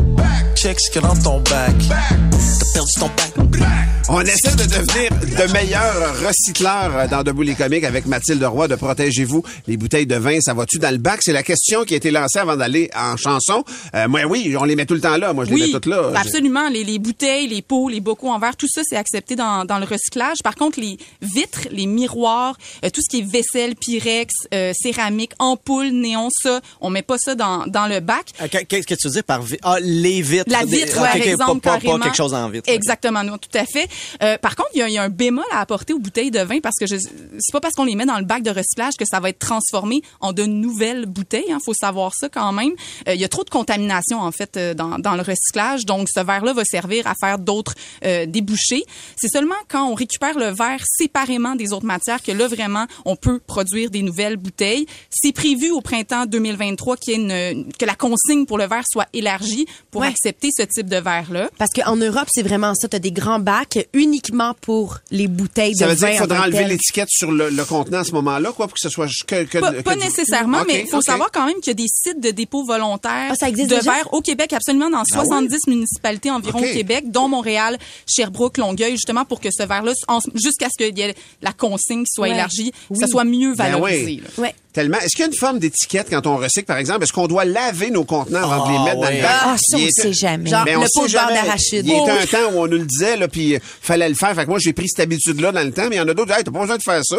[0.56, 1.76] Check ce qu'il y a dans ton bac.
[1.90, 3.87] T'as perdu ton bac.
[4.10, 8.76] On essaie de devenir de meilleurs recycleurs dans Debout les comiques avec Mathilde Roy de
[8.76, 9.44] Protégez-vous.
[9.68, 11.20] Les bouteilles de vin, ça va-tu dans le bac?
[11.22, 13.66] C'est la question qui a été lancée avant d'aller en chanson.
[13.96, 15.34] Euh, moi, oui, on les met tout le temps là.
[15.34, 16.12] Moi, je les mets toutes là.
[16.16, 16.70] absolument.
[16.70, 19.78] Les, les bouteilles, les pots, les bocaux en verre, tout ça, c'est accepté dans, dans
[19.78, 20.38] le recyclage.
[20.42, 25.34] Par contre, les vitres, les miroirs, euh, tout ce qui est vaisselle, pyrex, euh, céramique,
[25.38, 28.28] ampoule, néon, ça, on met pas ça dans, dans le bac.
[28.42, 29.62] Euh, Qu'est-ce que tu veux dire par vitre?
[29.64, 30.46] Ah, les vitres.
[30.48, 32.04] La Des- vitre, par exemple, pas, pas- pas carrément.
[32.06, 32.70] quelque chose en vitre.
[32.72, 33.90] Exactement, non, tout à fait.
[34.24, 36.32] Euh, par contre, il y, a- il y a un bémol à apporter aux bouteilles
[36.32, 38.50] de vin parce que je c'est pas parce qu'on les met dans le bac de
[38.50, 41.46] recyclage que ça va être transformé en de nouvelles bouteilles.
[41.48, 42.72] Il faut savoir ça quand même.
[43.08, 46.08] Euh, il y a trop de contamination en fait euh, dans, dans le recyclage, donc
[46.14, 47.74] ce verre-là va servir à faire d'autres
[48.06, 48.84] euh, débouchés.
[49.18, 53.16] C'est seulement quand on récupère le verre séparément des autres matières que là vraiment on
[53.16, 54.86] peut produire des nouvelles bouteilles.
[55.10, 58.84] C'est prévu au printemps 2023 qu'il y ait une, que la consigne pour le verre
[58.90, 60.08] soit élargie pour Ouais.
[60.08, 61.50] accepter ce type de verre-là.
[61.58, 62.88] Parce qu'en Europe, c'est vraiment ça.
[62.88, 66.12] Tu as des grands bacs uniquement pour les bouteilles Ça de veut dire vin.
[66.12, 68.80] qu'il faudra que enlever l'étiquette sur le, le contenant à ce moment-là, quoi, pour que
[68.80, 71.56] ce soit que, que, Pas, que pas du- nécessairement, mais il faut savoir quand même
[71.56, 74.90] qu'il y a des sites de dépôt volontaire Ah, ça de verre au Québec, absolument
[74.90, 79.94] dans 70 municipalités environ au Québec, dont Montréal, Sherbrooke, Longueuil, justement pour que ce verre-là,
[80.36, 82.34] jusqu'à ce qu'il y ait la consigne qui soit Ouais.
[82.34, 84.22] élargie, que ça soit mieux Ben valorisé.
[84.38, 84.48] oui.
[84.78, 85.00] Tellement.
[85.00, 87.02] Est-ce qu'il y a une forme d'étiquette quand on recycle, par exemple?
[87.02, 89.32] Est-ce qu'on doit laver nos contenants avant de les Ah, mettre dans le bac?
[89.44, 90.48] Ah, ça, on était- sait jamais.
[90.52, 91.84] Genre, le pot d'arachide.
[91.88, 94.14] Il y a un temps où on nous le disait, là, puis euh, fallait le
[94.14, 94.36] faire.
[94.36, 96.14] Fait que moi, j'ai pris cette habitude-là dans le temps, mais il y en a
[96.14, 97.18] d'autres, hey, t'as pas besoin de faire ça.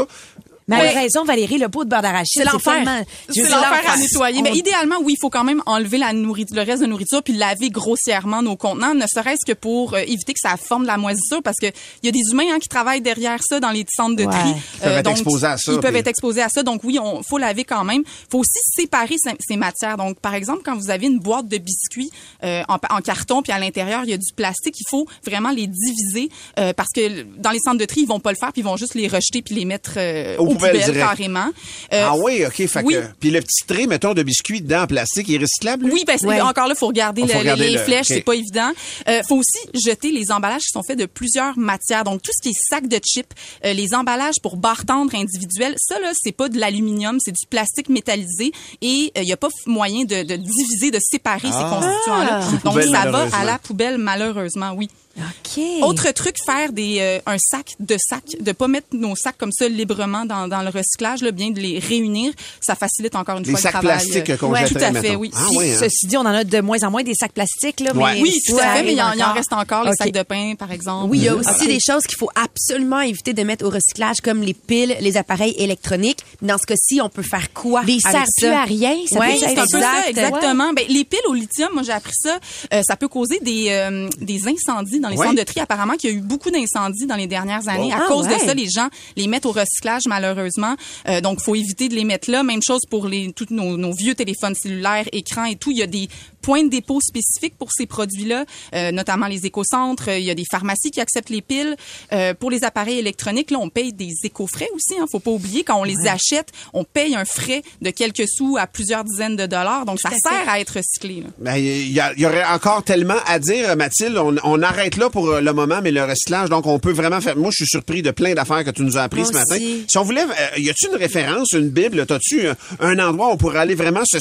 [0.69, 1.01] Mais elle a Ouais.
[1.01, 2.43] raison, Valérie, le pot de beurre d'arachide.
[2.43, 2.85] C'est l'enfer.
[3.31, 4.43] C'est l'enfer à nettoyer.
[4.43, 7.33] Mais idéalement, oui, il faut quand même enlever la nourriture, le reste de nourriture puis
[7.35, 10.97] laver grossièrement nos contenants, ne serait-ce que pour euh, éviter que ça forme de la
[10.99, 13.85] moisissure parce que il y a des humains hein, qui travaillent derrière ça dans les
[13.95, 14.31] centres de Ouais.
[14.33, 14.51] tri.
[14.75, 16.63] Ils peuvent être donc, exposés à ça, Ils peuvent être exposés à ça.
[16.63, 18.03] Donc oui, on faut laver quand même.
[18.31, 19.97] faut aussi séparer ces, ces matières.
[19.97, 22.11] Donc par exemple, quand vous avez une boîte de biscuits
[22.45, 25.51] euh, en, en carton puis à l'intérieur il y a du plastique, il faut vraiment
[25.51, 26.29] les diviser
[26.59, 28.65] euh, parce que dans les centres de tri ils vont pas le faire puis ils
[28.65, 30.99] vont juste les rejeter puis les mettre euh, direct.
[30.99, 31.49] carrément.
[31.93, 32.67] Euh, ah oui, OK.
[32.67, 32.95] Fait oui.
[32.95, 35.85] que, puis le petit trait, mettons, de biscuits dedans en plastique, il est recyclable?
[35.87, 35.93] lui?
[35.93, 36.41] Oui, parce que Ouais.
[36.41, 38.17] encore là, faut regarder, Ah, faut le- regarder les le- flèches, ok.
[38.17, 38.71] c'est pas évident.
[39.09, 42.05] Euh, faut aussi jeter les emballages qui sont faits de plusieurs matières.
[42.05, 43.31] Donc tout ce qui est sac de chips,
[43.65, 47.47] euh, les emballages pour barres tendres individuelles, ça là, c'est pas de l'aluminium, c'est du
[47.49, 51.81] plastique métallisé et il y a pas moyen de, de diviser, de séparer ces Ah.
[51.81, 52.41] constituants-là.
[52.51, 53.39] Donc poubelle, ça va malheureusement.
[53.39, 54.89] à la poubelle malheureusement, oui.
[55.19, 55.63] OK.
[55.83, 59.53] Autre truc, faire des euh, un sac de sacs, de pas mettre nos sacs comme
[59.53, 63.45] ça librement dans, dans le recyclage, là, bien de les réunir, ça facilite encore une
[63.45, 63.99] Les fois sacs le travail.
[64.07, 65.15] plastiques euh, qu'on ouais, tout à fait, mettons.
[65.17, 65.31] oui.
[65.35, 65.77] Ah Puis, oui, hein.
[65.81, 67.93] Ceci dit, on en a de moins en moins des sacs plastiques, là.
[67.95, 68.15] Ouais.
[68.15, 69.97] Mais Oui, tout à fait, mais il y, en- il reste encore les OK.
[69.99, 71.11] sacs de pain, par exemple.
[71.11, 73.71] Oui, il y a Euh, aussi des choses qu'il faut absolument éviter de mettre au
[73.71, 76.21] recyclage, comme les piles, les appareils électroniques.
[76.43, 78.61] Dans ce cas-ci, on peut faire quoi Les avec ça?
[78.63, 80.09] à rien, ça Ouais, peut c'est être un peu ça, exact.
[80.27, 80.73] exactement.
[80.75, 82.39] Ben, les piles au lithium, moi j'ai appris ça,
[82.73, 85.27] euh, ça peut causer des, euh, des incendies dans dans les Ouais.
[85.27, 85.61] centres de tri.
[85.61, 87.91] Apparemment qu'il y a eu beaucoup d'incendies dans les dernières années.
[87.93, 87.97] Oh.
[87.99, 88.35] À Ah, cause ouais.
[88.39, 90.77] de ça, les gens les mettent au recyclage malheureusement.
[91.09, 92.43] Euh, donc, faut éviter de les mettre là.
[92.43, 95.71] Même chose pour les tous nos, nos vieux téléphones cellulaires, écrans et tout.
[95.71, 96.09] Il y a des
[96.43, 100.09] points de dépôt spécifiques pour ces produits-là, euh, notamment les écocentres.
[100.09, 101.77] Il y a des pharmacies qui acceptent les piles.
[102.13, 104.95] Euh, pour les appareils électroniques, là, on paye des éco-frais aussi.
[105.01, 108.57] Hein, faut pas oublier quand on les achète, on paye un frais de quelques sous
[108.59, 109.85] à plusieurs dizaines de dollars.
[109.85, 110.17] Donc, ça fait.
[110.23, 111.21] sert à être recyclé.
[111.23, 111.29] là.
[111.39, 114.17] Ben, Il y, a- il y aurait encore tellement à dire, Mathilde.
[114.17, 117.21] On, on arrête là pour euh, le moment, mais le recyclage, donc on peut vraiment
[117.21, 117.37] faire.
[117.37, 119.55] Moi, je suis surpris de plein d'affaires que tu nous as apprises ce matin.
[119.57, 119.85] aussi.
[119.89, 123.33] Si on voulait, euh, y a-tu une référence, une Bible, t'as-tu un, un endroit où
[123.33, 124.19] on pourrait aller vraiment se,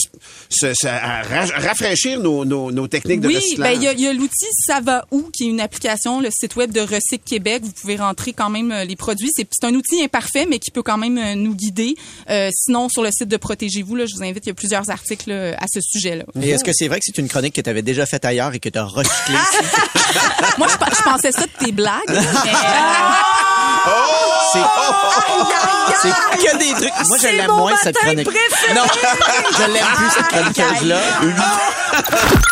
[0.49, 3.79] se- se- ra- rafraîchir nos, nos, nos techniques de Oui, recyclage?
[3.79, 6.71] ben il y a, l'outil Ça va où qui est une application, le site web
[6.71, 7.63] de Recyc Québec.
[7.65, 9.29] Vous pouvez rentrer quand même euh, les produits.
[9.35, 11.95] C'est c'est un outil imparfait, mais qui peut quand même euh, nous guider.
[12.29, 14.89] Euh, sinon, sur le site de Protégez-vous, là, je vous invite, il y a plusieurs
[14.89, 16.23] articles à ce sujet-là.
[16.41, 18.53] Et est-ce que c'est vrai que c'est une chronique que tu avais déjà faite ailleurs
[18.53, 19.35] et que tu as recyclée?
[20.57, 22.01] Moi, je, je pensais ça de tes blagues.
[22.07, 23.56] mais!
[24.53, 24.59] C'est
[26.01, 27.07] c'est que des trucs.
[27.07, 28.25] Moi, je C'est l'aime moins, cette chronique.
[28.29, 28.73] préféré.
[28.75, 28.83] Non,
[29.57, 30.99] je l'aime plus, cette chroniqueuse-là.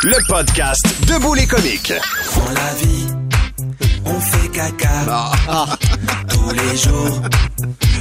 [0.03, 1.93] Le podcast Debout les comiques.
[2.35, 3.05] Dans la vie,
[4.05, 5.31] on fait caca.
[6.29, 7.21] Tous les jours,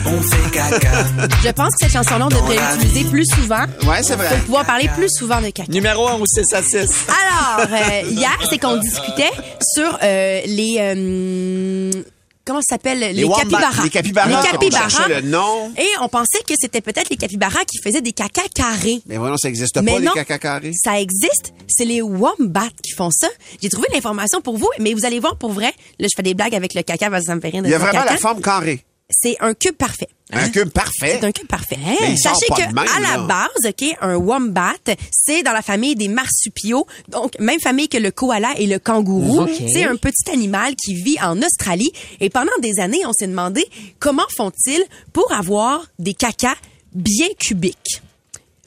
[0.07, 1.05] on fait caca.
[1.43, 3.65] Je pense que cette chanson-là, on devrait l'utiliser plus souvent.
[3.87, 4.29] Ouais, c'est vrai.
[4.31, 5.71] Pour pouvoir parler plus souvent de caca.
[5.71, 6.77] Numéro 1 ou 6 à 6.
[7.09, 9.33] Alors, euh, hier, c'est qu'on discutait
[9.75, 10.77] sur euh, les...
[10.81, 12.03] euh,
[12.45, 13.01] comment ça s'appelle?
[13.15, 13.83] Les, capybaras.
[13.85, 14.89] Les capybaras, Les capybaras.
[14.89, 15.73] cherchait le nom.
[15.77, 19.01] Et on pensait que c'était peut-être les capybaras qui faisaient des caca carrés.
[19.07, 20.73] Mais voilà, ça n'existe Mais pas, non, les caca carrés?
[20.75, 21.53] Ça existe.
[21.69, 23.29] C'est les wombats qui font ça.
[23.63, 25.73] J'ai trouvé l'information pour vous, mais vous allez voir pour vrai.
[25.99, 27.69] Là, je fais des blagues avec le caca parce que ça me fait rire de
[27.69, 28.13] Il y a vraiment caca.
[28.13, 28.85] la forme carrée.
[29.11, 30.09] C'est un cube parfait.
[30.33, 31.19] Un cube parfait?
[31.21, 31.77] C'est un cube parfait.
[32.17, 33.27] Sachez que même, à la là.
[33.27, 34.73] base, ok, un wombat,
[35.11, 39.47] c'est dans la famille des marsupiaux, donc même famille que le koala et le kangourou.
[39.73, 41.93] C'est un petit animal qui vit en Australie.
[42.21, 43.65] Et pendant des années, on s'est demandé
[43.99, 46.57] comment font-ils pour avoir des cacas
[46.95, 48.01] bien cubiques?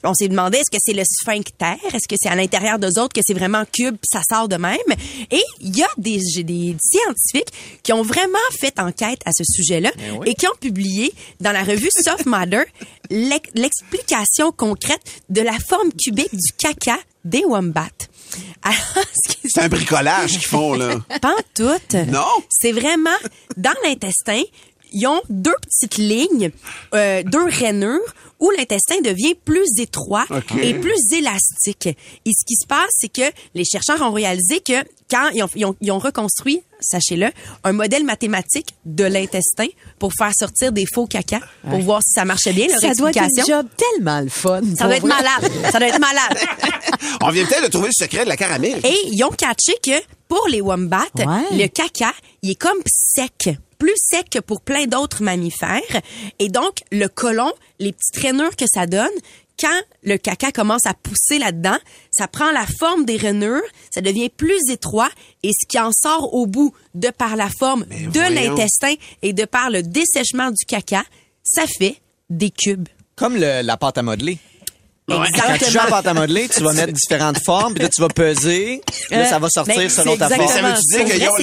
[0.04, 3.12] On s'est demandé est-ce que c'est le sphincter, est-ce que c'est à l'intérieur d'eux autres
[3.14, 4.76] que c'est vraiment cube, puis ça sort de même?
[5.30, 9.42] Et il y a des, j'ai des scientifiques qui ont vraiment fait enquête à ce
[9.44, 9.90] sujet-là
[10.26, 12.62] et qui ont publié dans la revue Soft Matter
[13.10, 17.86] l'ex- l'explication concrète de la forme cubique du caca des wombats.
[18.70, 20.96] Ce C'est un bricolage qu'ils font, là.
[21.20, 21.96] pas en tout.
[22.08, 22.26] Non?
[22.50, 23.10] C'est vraiment
[23.56, 24.42] dans l'intestin,
[24.92, 26.50] ils ont deux petites lignes,
[26.94, 28.00] euh, deux rainures
[28.40, 30.24] où l'intestin devient plus étroit
[30.62, 31.86] et plus élastique.
[31.88, 34.74] Et ce qui se passe, c'est que les chercheurs ont réalisé que
[35.10, 37.30] quand ils ont, ils ont, ils ont reconstruit, sachez-le,
[37.64, 39.66] un modèle mathématique de l'intestin
[39.98, 43.10] pour faire sortir des faux caca, pour voir si ça marchait bien, leur Ça doit
[43.10, 44.60] être un job tellement le fun.
[44.78, 45.16] Ça doit être vrai.
[45.16, 45.52] malade.
[45.72, 46.38] Ça doit être malade.
[47.22, 48.78] On vient peut-être de trouver le secret de la caramel.
[48.84, 51.24] Et ils ont catché que pour les wombats, Ouais.
[51.58, 53.48] le caca, il est comme sec.
[53.78, 55.80] Plus sec que pour plein d'autres mammifères.
[56.38, 59.08] Et donc, le côlon, les petites rainures que ça donne,
[59.60, 61.76] quand le caca commence à pousser là-dedans,
[62.12, 63.62] ça prend la forme des rainures,
[63.92, 65.10] ça devient plus étroit
[65.42, 68.54] et ce qui en sort au bout, de par la forme de voyons.
[68.54, 71.02] l'intestin et de par le dessèchement du caca,
[71.42, 71.96] ça fait
[72.30, 72.88] des cubes.
[73.16, 74.38] Comme le- la pâte à modeler.
[75.08, 78.00] Quand tu joues à pâte à modeler, tu vas mettre différentes formes, puis là, tu
[78.00, 80.48] vas peser, là, ça va sortir mais selon ta forme.
[80.48, 81.36] ça veut-tu dire qu'ils ont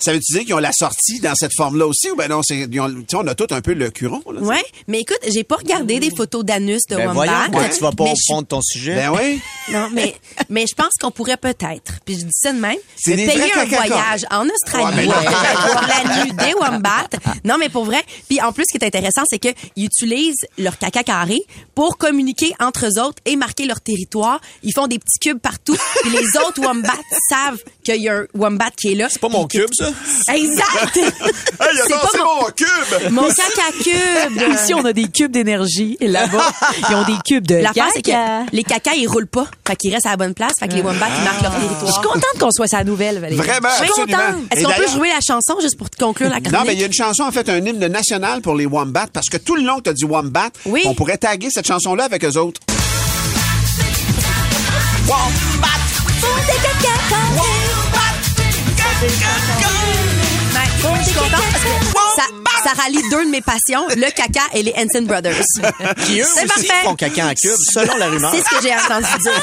[0.00, 0.16] ça.
[0.18, 2.68] dire qu'ils ont la sortie dans cette forme-là aussi ou ben non, c'est,
[3.14, 4.40] on a tout un peu le curon, là.
[4.40, 7.46] Ouais, mais écoute, j'ai pas regardé des photos d'anus de Ben wombat.
[7.52, 8.94] voyons, tu vas pas mais au je fond de ton sujet.
[8.94, 9.40] Ben oui.
[9.72, 10.14] Non, mais,
[10.50, 13.26] mais je pense qu'on pourrait peut-être, puis je dis ça de même, C'est de des
[13.26, 15.14] payer un voyage en Australie, Ouais,
[16.04, 17.08] la nuit des wombats.
[17.44, 18.02] Non, mais pour vrai.
[18.28, 21.40] Puis en plus, ce qui est intéressant, c'est qu'ils utilisent leur caca carré
[21.74, 24.40] pour communiquer entre eux autres et marquer leur territoire.
[24.62, 26.88] Ils font des petits cubes partout, puis les autres wombats
[27.28, 29.08] savent qu'il y a un wombat qui est là.
[29.10, 29.90] C'est pas mon cube, ça?
[30.34, 30.98] Exact!
[31.62, 33.12] Hey, pas c'est mon- mon cube!
[33.12, 34.54] Mon caca cube!
[34.54, 35.96] Ici, on a des cubes d'énergie.
[36.00, 36.52] Et là-bas,
[36.88, 38.44] ils ont des cubes de L'affaire, c'est caca.
[38.50, 39.46] que les cacas, ils roulent pas.
[39.66, 40.52] Fait qu'ils restent à la bonne place.
[40.58, 41.92] Fait que les wombats, ils marquent leur Je territoire.
[41.92, 43.36] suis contente qu'on soit sa nouvelle, Valérie.
[43.40, 44.18] Vraiment, Je suis contente.
[44.50, 46.52] Est-ce qu'on peut jouer la chanson juste pour conclure la chronique?
[46.52, 49.06] Non, mais il y a une chanson, en fait, un hymne national pour les Wombats,
[49.12, 50.82] parce que tout le long que tu as dit Wombat, Oui.
[50.86, 52.60] on pourrait taguer cette chanson-là avec eux autres.
[62.16, 62.24] Ça,
[62.64, 65.42] ça rallie deux de mes passions, le caca et les Henson Brothers.
[66.06, 66.82] Qui eux aussi parfait.
[66.84, 68.32] font caca en cube, selon la rumeur.
[68.34, 69.42] C'est ce que j'ai entendu dire.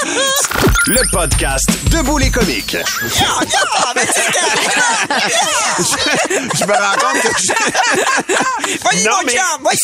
[0.87, 2.77] Le podcast Debout les comiques.
[5.79, 8.77] je me rends compte que je...
[8.81, 9.79] Voyez Non, mon mais- chum, voyez!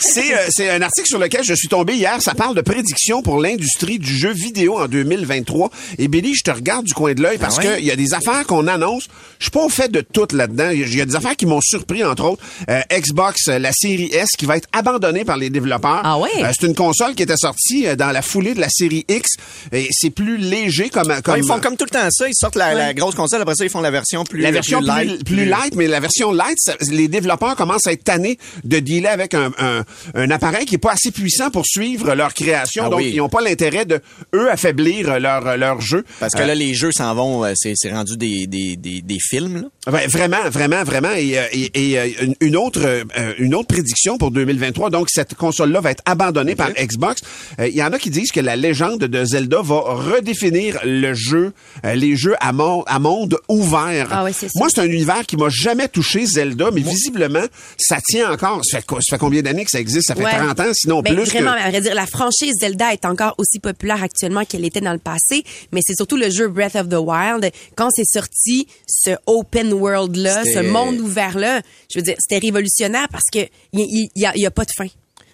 [0.00, 2.20] C'est euh, c'est un article sur lequel je suis tombé hier.
[2.22, 5.70] Ça parle de prédictions pour l'industrie du jeu vidéo en 2023.
[5.98, 8.14] Et Billy, je te regarde du coin de l'œil parce Ah qu'il y a des
[8.14, 9.08] affaires qu'on annonce.
[9.38, 10.70] Je suis pas au fait de toutes là-dedans.
[10.70, 12.42] Il y a des affaires qui m'ont surpris, entre autres.
[12.70, 16.00] Euh, Xbox, euh, la série S, qui va être abandonnée par les développeurs.
[16.04, 16.30] Ah ouais?
[16.42, 19.28] Euh, c'est une console qui était sortie euh, dans la foulée de la série X.
[19.72, 21.12] Et c'est plus léger comme...
[21.22, 22.28] comme Ouais, ils font comme tout le temps ça.
[22.28, 24.78] Ils sortent la, la grosse console, après ça, ils font la version plus la version
[24.78, 25.24] plus, light.
[25.24, 29.08] plus light, mais la version light, ça- les développeurs commencent à être tannés de dealer
[29.10, 32.84] avec un, un, un appareil qui est pas assez puissant pour suivre leur création.
[32.86, 33.10] Ah donc, oui.
[33.14, 34.00] ils n'ont pas l'intérêt de,
[34.34, 36.04] eux, affaiblir leur, leur jeu.
[36.20, 39.02] Parce que Euh, là, les jeux s'en vont, euh, c'est c'est rendu des, des, des,
[39.02, 39.62] des films.
[39.86, 39.92] Là.
[39.92, 41.12] Ouais, vraiment, vraiment, vraiment.
[41.16, 43.04] Et, euh, et, et, euh, une- une autre, euh,
[43.38, 44.90] une autre prédiction pour 2023.
[44.90, 47.22] Donc, cette console-là va être abandonnée par Xbox.
[47.60, 51.14] Euh, Il y en a qui disent que la légende de Zelda va redéfinir le
[51.14, 51.52] jeu,
[51.84, 54.08] euh, les jeux à, mon- à monde ouvert.
[54.10, 54.46] Ah ça.
[54.56, 57.44] Moi, c'est un univers qui m'a jamais touché Zelda, mais visiblement,
[57.78, 58.62] ça tient encore.
[58.64, 60.08] Ça fait, ça fait combien d'années que ça existe?
[60.08, 60.30] Ça fait Ouais.
[60.36, 61.24] 30 ans, sinon Ben, plus.
[61.30, 61.60] Vraiment, que...
[61.66, 64.98] à vrai dire, la franchise Zelda est encore aussi populaire actuellement qu'elle était dans le
[64.98, 67.50] passé, mais c'est surtout le jeu Breath of the Wild.
[67.76, 71.60] Quand c'est sorti, ce open world-là, ce C'était- monde ouvert-là,
[71.92, 73.40] je veux dire, c'était révolutionnaire parce que
[73.72, 74.86] il y, a, il y a pas de fin.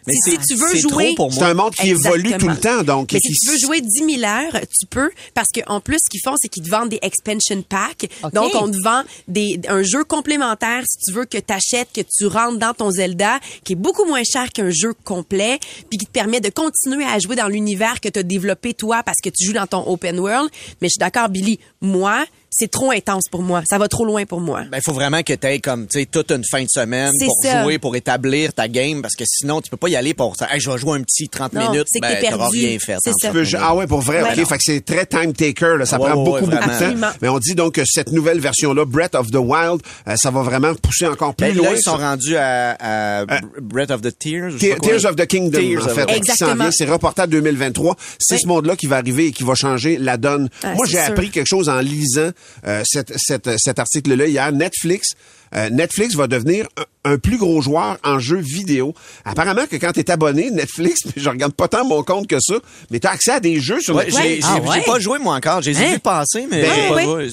[0.04, 3.12] Mais si, tu veux jouer, C'est un monde qui évolue tout le temps, donc.
[3.12, 6.10] mais qui- si tu veux jouer 10 000 heures, tu peux, parce qu'en plus, ce
[6.10, 8.10] qu'ils font, c'est qu'ils te vendent des expansion packs.
[8.34, 12.00] Donc, on te vend des, un jeu complémentaire, si tu veux, que tu achètes, que
[12.00, 16.06] tu rentres dans ton Zelda, qui est beaucoup moins cher qu'un jeu complet, puis qui
[16.06, 19.30] te permet de continuer à jouer dans l'univers que tu as développé toi, parce que
[19.30, 20.50] tu joues dans ton open world.
[20.80, 23.62] Mais je suis d'accord, Billy, moi, c'est trop intense pour moi.
[23.68, 24.62] Ça va trop loin pour moi.
[24.70, 27.10] Ben, il faut vraiment que tu aies comme, tu sais, toute une fin de semaine
[27.18, 27.62] pour ça.
[27.62, 30.46] jouer, pour établir ta game, parce que sinon, tu peux pas y aller pour ça.
[30.52, 31.88] Hey, je vais jouer un petit 30 Non, minutes.
[32.00, 32.44] ben, perdu.
[32.58, 32.96] rien fait.
[33.02, 33.28] C'est en ça.
[33.30, 34.30] 30 Tu peux- ah ouais, pour vrai, Ouais.
[34.38, 34.46] ok.
[34.46, 35.76] Fait que c'est très time taker.
[35.78, 37.10] Là, ça Ouais, prend ouais, beaucoup, ouais, beaucoup de temps.
[37.22, 40.42] Mais on dit donc que cette nouvelle version-là, Breath of the Wild, euh, ça va
[40.42, 41.70] vraiment pousser encore plus Ben, loin.
[41.70, 43.24] là, ils sont rendus à, à
[43.60, 44.52] Breath of the Tears.
[44.52, 44.88] sais Tears pas quoi.
[44.98, 46.68] Tears of the Kingdom, Tears en of fait, Exactement.
[46.70, 47.96] C'est reporté à 2023.
[48.18, 50.48] C'est ce monde-là qui va arriver et qui va changer la donne.
[50.62, 52.30] Ah, Moi, j'ai appris quelque chose en lisant
[52.66, 54.52] euh, cette, cette, cet article-là hier.
[54.52, 55.10] Netflix,
[55.54, 56.66] euh, Netflix va devenir
[57.04, 58.94] un, un plus gros joueur en jeux vidéo.
[59.24, 62.54] Apparemment que quand tu es abonné Netflix, je regarde pas tant mon compte que ça,
[62.90, 64.46] mais tu as accès à des jeux sur Ouais, Netflix.
[64.46, 64.82] j'ai Ah ouais?
[64.84, 65.62] pas joué, moi, encore.
[65.62, 65.92] J'ai Hein?
[65.94, 66.70] vu passer, mais Ben.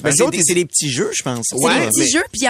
[0.02, 1.46] Ben, c'est des, petits jeux, je pense.
[1.50, 2.42] C'est Ouais, des petits mais- jeux, puis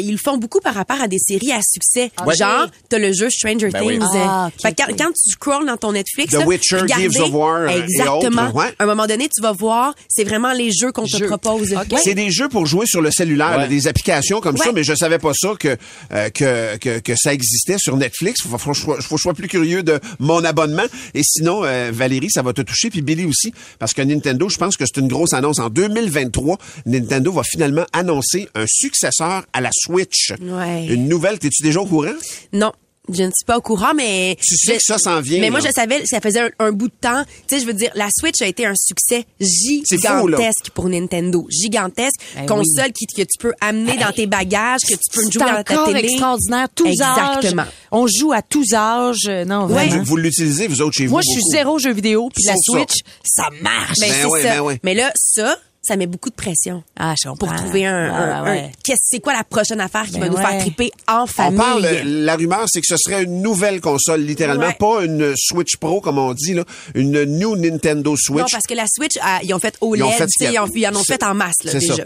[0.00, 2.10] ils le font beaucoup par rapport à des séries à succès.
[2.26, 2.34] Ouais.
[2.36, 3.98] Genre, t'as le jeu Stranger Ben oui.
[3.98, 4.08] Things.
[4.14, 7.26] Ah, Fait que quand, quand tu scrolls dans ton Netflix, The là, Witcher, regardez- Gears
[7.26, 8.52] of War, et exactement.
[8.78, 11.74] À un moment donné, tu vas voir, c'est vraiment les jeux qu'on te propose.
[12.02, 13.58] C'est des jeux pour jouer sur le cellulaire, Ouais.
[13.58, 15.76] là, des applications comme ça, mais je savais pas ça que
[16.12, 18.42] euh, que, que que ça existait sur Netflix.
[18.42, 20.84] Faut, faut que je sois plus curieux de mon abonnement.
[21.14, 24.58] Et sinon, euh, Valérie, ça va te toucher, puis Billy aussi, parce que Nintendo, je
[24.58, 25.58] pense que c'est une grosse annonce.
[25.58, 30.32] En 2023, Nintendo va finalement annoncer un successeur à la Switch.
[30.40, 30.86] Ouais.
[30.86, 31.38] Une nouvelle.
[31.38, 32.14] T'es-tu déjà au courant?
[32.52, 32.72] Non.
[33.12, 34.36] Je ne suis pas au courant, mais...
[34.40, 35.68] Tu sais je- que ça s'en vient, Mais moi, là.
[35.68, 37.22] je savais, ça faisait un, un bout de temps.
[37.46, 41.46] Tu sais, je veux dire, la Switch a été un succès fou, gigantesque pour Nintendo.
[41.50, 42.18] Gigantesque.
[42.34, 45.62] Ben Console qui, que tu peux amener dans tes bagages, que tu peux jouer dans
[45.62, 46.00] ta télé.
[46.08, 46.68] extraordinaire.
[46.74, 47.62] Tous Exactement.
[47.62, 47.68] âges.
[47.92, 49.26] On joue à tous âges.
[49.28, 49.88] Euh, Non, Ouais.
[49.88, 51.30] Vous, vous l'utilisez, vous autres, chez Moi, vous?
[51.34, 52.58] je suis zéro jeu vidéo, puis la ça.
[52.62, 53.98] Switch, ça marche.
[54.00, 54.48] Ben, Ben c'est ouais, ça.
[54.54, 54.80] ben ouais.
[54.82, 56.82] Mais là, ça, ça met beaucoup de pression.
[56.98, 57.46] Ah, je comprends.
[57.48, 58.58] Pour trouver un, Ah, un- ouais.
[58.66, 60.42] un- qu'est-ce, c'est quoi la prochaine affaire qui Ben va nous ouais.
[60.44, 61.58] faire triper en On famille?
[61.58, 64.76] parle, la rumeur, c'est que ce serait une nouvelle console, littéralement, Ouais.
[64.78, 68.38] pas une Switch Pro, comme on dit, là, une New Nintendo Switch.
[68.40, 70.58] Non, parce que la Switch, ah, ils ont fait OLED, Ils ont fait a- ils,
[70.58, 71.96] en- ils en ont fait en masse, là, C'est déjà.
[71.96, 72.02] ça.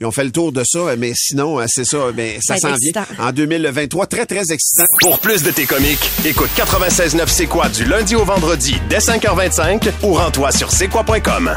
[0.00, 2.74] Ils ont fait le tour de ça, mais sinon, euh, c'est ça, ben, ça s'en
[2.74, 4.06] vient en 2023.
[4.06, 4.84] Très, très excitant.
[5.00, 9.88] Pour plus de tes comiques, écoute 96.9 C'est quoi du lundi au vendredi dès 5h25
[10.02, 11.56] ou rends-toi sur c'est quoi.com.